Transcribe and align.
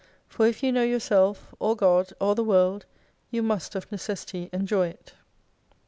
For 0.27 0.47
if 0.47 0.63
you 0.63 0.71
know 0.71 0.81
yourself, 0.81 1.53
or 1.59 1.75
God, 1.75 2.11
or 2.19 2.33
the 2.33 2.43
World, 2.43 2.87
you 3.29 3.43
must 3.43 3.75
of 3.75 3.91
necessity 3.91 4.49
enjoy 4.51 4.87
it. 4.87 5.13